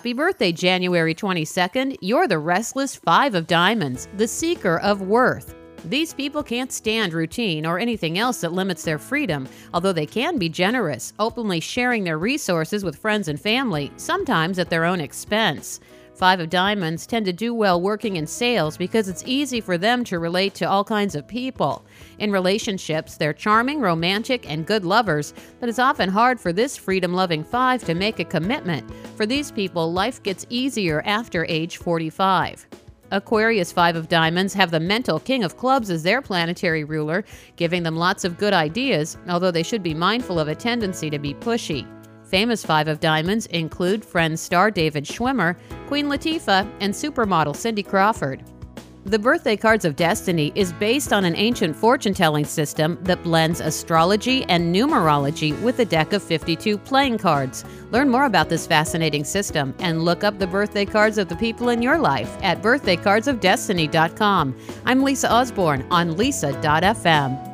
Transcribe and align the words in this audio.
Happy 0.00 0.14
birthday, 0.14 0.50
January 0.50 1.14
22nd. 1.14 1.94
You're 2.00 2.26
the 2.26 2.38
restless 2.38 2.96
Five 2.96 3.34
of 3.34 3.46
Diamonds, 3.46 4.08
the 4.16 4.26
seeker 4.26 4.78
of 4.78 5.02
worth. 5.02 5.54
These 5.86 6.12
people 6.12 6.42
can't 6.42 6.70
stand 6.70 7.14
routine 7.14 7.64
or 7.64 7.78
anything 7.78 8.18
else 8.18 8.42
that 8.42 8.52
limits 8.52 8.84
their 8.84 8.98
freedom, 8.98 9.48
although 9.72 9.94
they 9.94 10.06
can 10.06 10.36
be 10.36 10.48
generous, 10.48 11.14
openly 11.18 11.58
sharing 11.58 12.04
their 12.04 12.18
resources 12.18 12.84
with 12.84 12.98
friends 12.98 13.28
and 13.28 13.40
family, 13.40 13.90
sometimes 13.96 14.58
at 14.58 14.68
their 14.68 14.84
own 14.84 15.00
expense. 15.00 15.80
Five 16.20 16.38
of 16.40 16.50
Diamonds 16.50 17.06
tend 17.06 17.24
to 17.24 17.32
do 17.32 17.54
well 17.54 17.80
working 17.80 18.16
in 18.16 18.26
sales 18.26 18.76
because 18.76 19.08
it's 19.08 19.24
easy 19.24 19.58
for 19.62 19.78
them 19.78 20.04
to 20.04 20.18
relate 20.18 20.52
to 20.56 20.68
all 20.68 20.84
kinds 20.84 21.14
of 21.14 21.26
people. 21.26 21.82
In 22.18 22.30
relationships, 22.30 23.16
they're 23.16 23.32
charming, 23.32 23.80
romantic, 23.80 24.50
and 24.50 24.66
good 24.66 24.84
lovers, 24.84 25.32
but 25.60 25.70
it's 25.70 25.78
often 25.78 26.10
hard 26.10 26.38
for 26.38 26.52
this 26.52 26.76
freedom 26.76 27.14
loving 27.14 27.42
five 27.42 27.82
to 27.84 27.94
make 27.94 28.18
a 28.18 28.24
commitment. 28.26 28.86
For 29.16 29.24
these 29.24 29.50
people, 29.50 29.94
life 29.94 30.22
gets 30.22 30.44
easier 30.50 31.00
after 31.06 31.46
age 31.46 31.78
45. 31.78 32.66
Aquarius 33.12 33.72
Five 33.72 33.96
of 33.96 34.08
Diamonds 34.08 34.54
have 34.54 34.70
the 34.70 34.78
mental 34.78 35.18
King 35.18 35.42
of 35.42 35.56
Clubs 35.56 35.90
as 35.90 36.02
their 36.02 36.22
planetary 36.22 36.84
ruler, 36.84 37.24
giving 37.56 37.82
them 37.82 37.96
lots 37.96 38.24
of 38.24 38.38
good 38.38 38.52
ideas, 38.52 39.18
although 39.28 39.50
they 39.50 39.64
should 39.64 39.82
be 39.82 39.94
mindful 39.94 40.38
of 40.38 40.48
a 40.48 40.54
tendency 40.54 41.10
to 41.10 41.18
be 41.18 41.34
pushy. 41.34 41.86
Famous 42.24 42.64
Five 42.64 42.86
of 42.86 43.00
Diamonds 43.00 43.46
include 43.46 44.04
Friends 44.04 44.40
star 44.40 44.70
David 44.70 45.04
Schwimmer, 45.04 45.56
Queen 45.88 46.06
Latifah, 46.06 46.70
and 46.78 46.94
supermodel 46.94 47.56
Cindy 47.56 47.82
Crawford. 47.82 48.44
The 49.06 49.18
Birthday 49.18 49.56
Cards 49.56 49.86
of 49.86 49.96
Destiny 49.96 50.52
is 50.54 50.74
based 50.74 51.10
on 51.10 51.24
an 51.24 51.34
ancient 51.34 51.74
fortune 51.74 52.12
telling 52.12 52.44
system 52.44 52.98
that 53.02 53.22
blends 53.22 53.60
astrology 53.60 54.44
and 54.44 54.74
numerology 54.74 55.58
with 55.62 55.78
a 55.78 55.86
deck 55.86 56.12
of 56.12 56.22
52 56.22 56.76
playing 56.76 57.16
cards. 57.16 57.64
Learn 57.92 58.10
more 58.10 58.26
about 58.26 58.50
this 58.50 58.66
fascinating 58.66 59.24
system 59.24 59.74
and 59.78 60.02
look 60.04 60.22
up 60.22 60.38
the 60.38 60.46
birthday 60.46 60.84
cards 60.84 61.16
of 61.16 61.30
the 61.30 61.36
people 61.36 61.70
in 61.70 61.80
your 61.80 61.96
life 61.96 62.36
at 62.42 62.60
birthdaycardsofdestiny.com. 62.60 64.56
I'm 64.84 65.02
Lisa 65.02 65.32
Osborne 65.32 65.86
on 65.90 66.18
lisa.fm. 66.18 67.49